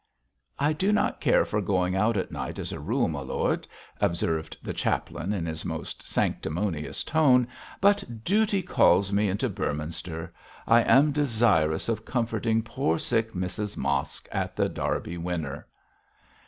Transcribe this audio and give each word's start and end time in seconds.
'I 0.57 0.73
do 0.73 0.91
not 0.91 1.21
care 1.21 1.45
for 1.45 1.61
going 1.61 1.95
out 1.95 2.17
at 2.17 2.31
night 2.31 2.57
as 2.57 2.71
a 2.71 2.79
rule, 2.79 3.07
my 3.07 3.19
lord, 3.19 3.67
observed 3.99 4.57
the 4.63 4.73
chaplain, 4.73 5.31
in 5.31 5.45
his 5.45 5.63
most 5.63 6.07
sanctimonious 6.07 7.03
tone, 7.03 7.47
'but 7.79 8.23
duty 8.23 8.63
calls 8.63 9.13
me 9.13 9.29
into 9.29 9.47
Beorminster. 9.47 10.33
I 10.65 10.81
am 10.81 11.11
desirous 11.11 11.87
of 11.87 12.03
comforting 12.03 12.63
poor 12.63 12.97
sick 12.97 13.33
Mrs 13.33 13.77
Mosk 13.77 14.27
at 14.31 14.55
The 14.55 14.67
Derby 14.69 15.19
Winner.' 15.19 15.67